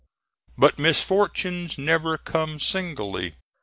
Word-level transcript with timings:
But 0.57 0.79
misfortunes 0.79 1.77
never 1.77 2.17
come 2.17 2.59
singly. 2.59 3.35